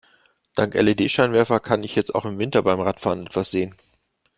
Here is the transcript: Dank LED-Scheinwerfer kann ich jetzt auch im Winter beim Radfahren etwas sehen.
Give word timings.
Dank 0.55 0.73
LED-Scheinwerfer 0.73 1.59
kann 1.59 1.83
ich 1.83 1.93
jetzt 1.93 2.15
auch 2.15 2.25
im 2.25 2.39
Winter 2.39 2.63
beim 2.63 2.81
Radfahren 2.81 3.27
etwas 3.27 3.51
sehen. 3.51 3.75